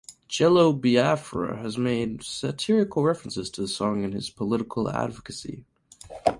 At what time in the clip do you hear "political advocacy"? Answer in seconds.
4.31-5.63